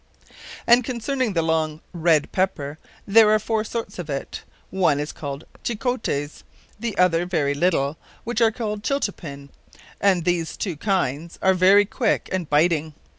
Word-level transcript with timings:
And 0.65 0.83
concerning 0.83 1.33
the 1.33 1.43
long 1.43 1.79
red 1.93 2.31
Peper, 2.31 2.79
there 3.05 3.29
are 3.29 3.37
foure 3.37 3.63
sorts 3.63 3.99
of 3.99 4.09
it. 4.09 4.41
One 4.71 4.99
is 4.99 5.11
called 5.11 5.43
Chilchotes: 5.63 6.41
the 6.79 6.97
other 6.97 7.27
very 7.27 7.53
little, 7.53 7.97
which 8.23 8.39
they 8.39 8.49
call 8.49 8.79
Chilterpin; 8.79 9.49
and 9.99 10.25
these 10.25 10.57
two 10.57 10.75
kinds, 10.75 11.37
are 11.43 11.53
very 11.53 11.85
quicke 11.85 12.29
and 12.31 12.49
biting. 12.49 12.95